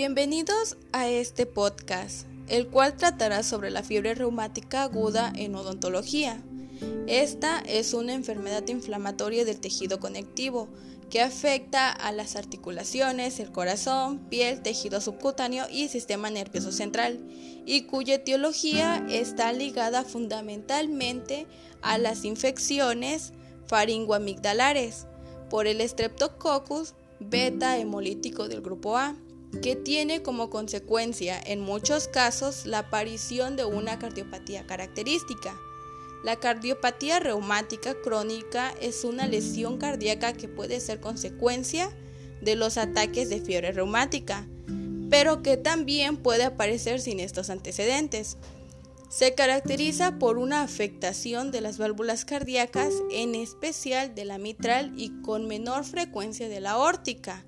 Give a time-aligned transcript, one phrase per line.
[0.00, 6.40] Bienvenidos a este podcast, el cual tratará sobre la fiebre reumática aguda en odontología.
[7.08, 10.68] Esta es una enfermedad inflamatoria del tejido conectivo
[11.10, 17.18] que afecta a las articulaciones, el corazón, piel, tejido subcutáneo y sistema nervioso central,
[17.66, 21.48] y cuya etiología está ligada fundamentalmente
[21.82, 23.32] a las infecciones
[23.66, 25.08] faringoamigdalares
[25.50, 29.16] por el Streptococcus beta hemolítico del grupo A
[29.62, 35.58] que tiene como consecuencia en muchos casos la aparición de una cardiopatía característica.
[36.24, 41.90] La cardiopatía reumática crónica es una lesión cardíaca que puede ser consecuencia
[42.40, 44.46] de los ataques de fiebre reumática,
[45.10, 48.36] pero que también puede aparecer sin estos antecedentes.
[49.08, 55.22] Se caracteriza por una afectación de las válvulas cardíacas, en especial de la mitral y
[55.22, 57.44] con menor frecuencia de la órtica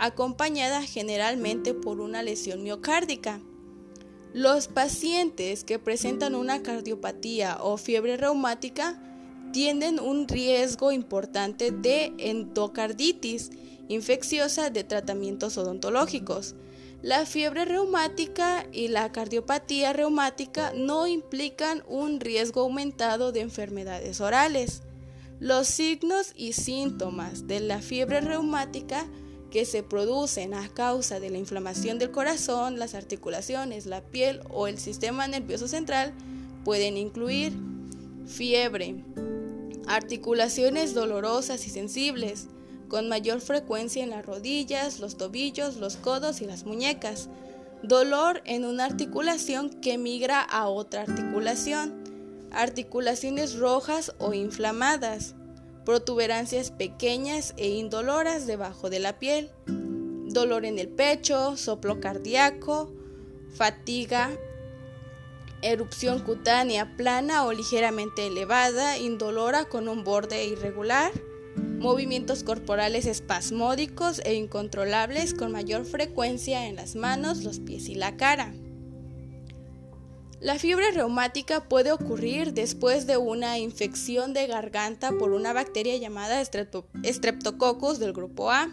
[0.00, 3.40] acompañada generalmente por una lesión miocárdica.
[4.32, 9.00] Los pacientes que presentan una cardiopatía o fiebre reumática
[9.52, 13.50] tienen un riesgo importante de endocarditis
[13.88, 16.54] infecciosa de tratamientos odontológicos.
[17.02, 24.82] La fiebre reumática y la cardiopatía reumática no implican un riesgo aumentado de enfermedades orales.
[25.40, 29.06] Los signos y síntomas de la fiebre reumática
[29.50, 34.66] que se producen a causa de la inflamación del corazón, las articulaciones, la piel o
[34.66, 36.12] el sistema nervioso central
[36.64, 37.52] pueden incluir
[38.26, 39.04] fiebre,
[39.86, 42.46] articulaciones dolorosas y sensibles,
[42.88, 47.28] con mayor frecuencia en las rodillas, los tobillos, los codos y las muñecas,
[47.82, 52.04] dolor en una articulación que migra a otra articulación,
[52.50, 55.34] articulaciones rojas o inflamadas,
[55.84, 62.90] protuberancias pequeñas e indoloras debajo de la piel, dolor en el pecho, soplo cardíaco,
[63.54, 64.30] fatiga,
[65.62, 71.12] erupción cutánea plana o ligeramente elevada, indolora con un borde irregular,
[71.56, 78.16] movimientos corporales espasmódicos e incontrolables con mayor frecuencia en las manos, los pies y la
[78.16, 78.54] cara.
[80.40, 86.42] La fiebre reumática puede ocurrir después de una infección de garganta por una bacteria llamada
[86.42, 88.72] Streptococcus del grupo A.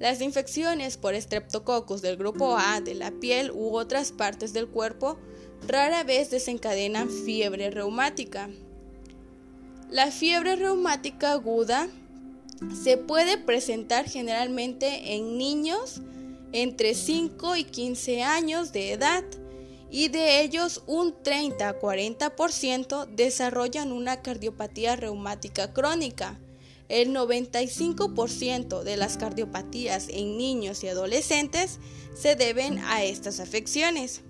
[0.00, 5.16] Las infecciones por Streptococcus del grupo A de la piel u otras partes del cuerpo
[5.68, 8.50] rara vez desencadenan fiebre reumática.
[9.90, 11.86] La fiebre reumática aguda
[12.82, 16.00] se puede presentar generalmente en niños
[16.50, 19.22] entre 5 y 15 años de edad
[19.90, 26.38] y de ellos un 30-40% desarrollan una cardiopatía reumática crónica.
[26.88, 31.78] El 95% de las cardiopatías en niños y adolescentes
[32.14, 34.22] se deben a estas afecciones.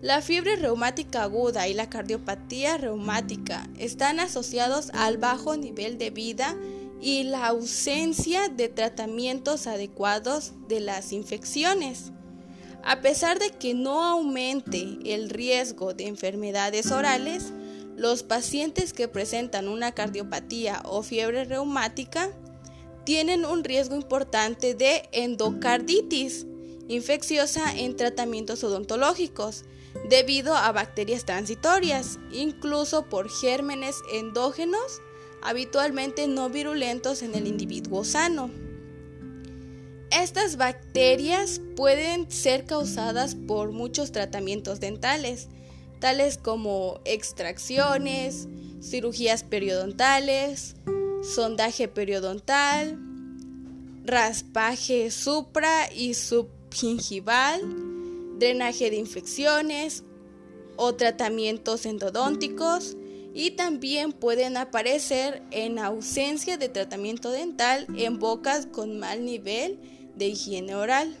[0.00, 6.56] La fiebre reumática aguda y la cardiopatía reumática están asociados al bajo nivel de vida
[7.00, 12.12] y la ausencia de tratamientos adecuados de las infecciones.
[12.86, 17.52] A pesar de que no aumente el riesgo de enfermedades orales,
[17.96, 22.30] los pacientes que presentan una cardiopatía o fiebre reumática
[23.04, 26.46] tienen un riesgo importante de endocarditis
[26.88, 29.64] infecciosa en tratamientos odontológicos
[30.10, 35.00] debido a bacterias transitorias, incluso por gérmenes endógenos
[35.40, 38.50] habitualmente no virulentos en el individuo sano.
[40.22, 45.48] Estas bacterias pueden ser causadas por muchos tratamientos dentales,
[45.98, 48.46] tales como extracciones,
[48.80, 50.76] cirugías periodontales,
[51.34, 52.96] sondaje periodontal,
[54.04, 57.60] raspaje supra y subgingival,
[58.38, 60.04] drenaje de infecciones
[60.76, 62.96] o tratamientos endodónticos
[63.34, 69.80] y también pueden aparecer en ausencia de tratamiento dental en bocas con mal nivel
[70.16, 71.16] de higiene oral.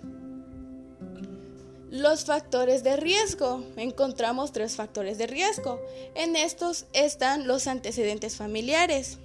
[1.90, 3.64] Los factores de riesgo.
[3.76, 5.80] Encontramos tres factores de riesgo.
[6.14, 9.18] En estos están los antecedentes familiares,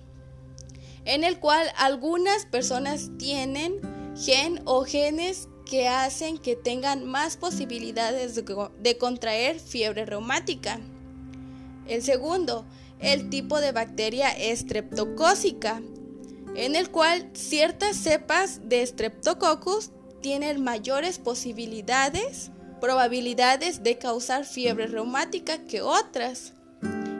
[1.06, 3.81] en el cual algunas personas tienen
[4.16, 8.36] gen o genes que hacen que tengan más posibilidades
[8.80, 10.80] de contraer fiebre reumática.
[11.88, 12.66] El segundo,
[13.00, 15.81] el tipo de bacteria estreptocócica,
[16.56, 19.92] en el cual ciertas cepas de Streptococcus
[20.22, 22.51] tienen mayores posibilidades,
[22.81, 26.54] probabilidades de causar fiebre reumática que otras.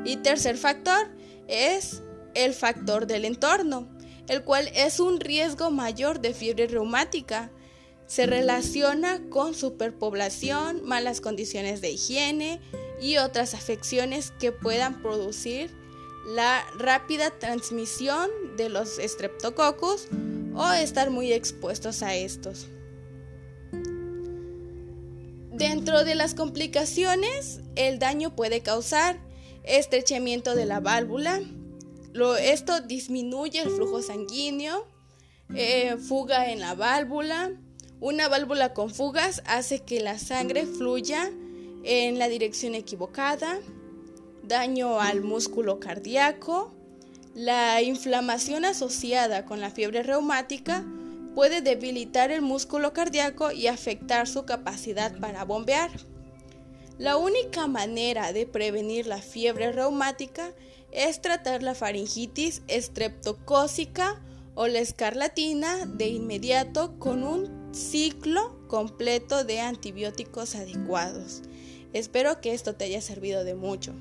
[0.04, 1.10] Y tercer factor
[1.48, 2.02] es
[2.34, 3.88] el factor del entorno,
[4.28, 7.52] el cual es un riesgo mayor de fiebre reumática.
[8.08, 12.60] Se relaciona con superpoblación, malas condiciones de higiene
[13.00, 15.72] y otras afecciones que puedan producir
[16.25, 18.30] la rápida transmisión
[18.60, 20.08] de los streptococcus
[20.54, 22.68] o estar muy expuestos a estos.
[25.52, 29.20] Dentro de las complicaciones, el daño puede causar
[29.64, 31.42] estrechamiento de la válvula,
[32.42, 34.88] esto disminuye el flujo sanguíneo,
[35.56, 37.52] eh, fuga en la válvula.
[38.00, 41.32] Una válvula con fugas hace que la sangre fluya
[41.84, 43.60] en la dirección equivocada,
[44.44, 46.74] daño al músculo cardíaco,
[47.36, 50.86] la inflamación asociada con la fiebre reumática
[51.36, 55.92] puede debilitar el músculo cardíaco y afectar su capacidad para bombear.
[56.98, 60.54] La única manera de prevenir la fiebre reumática
[60.92, 64.22] es tratar la faringitis estreptocócica
[64.56, 71.44] o la escarlatina de inmediato con un ciclo completo de antibióticos adecuados.
[71.94, 73.94] Espero que esto te haya servido de mucho.